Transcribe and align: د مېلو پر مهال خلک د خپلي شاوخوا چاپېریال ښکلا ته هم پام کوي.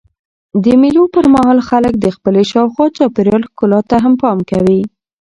د 0.63 0.65
مېلو 0.81 1.03
پر 1.13 1.25
مهال 1.33 1.59
خلک 1.69 1.93
د 1.99 2.05
خپلي 2.15 2.43
شاوخوا 2.51 2.85
چاپېریال 2.97 3.43
ښکلا 3.49 3.79
ته 3.89 3.95
هم 4.03 4.13
پام 4.21 4.37
کوي. 4.49 4.81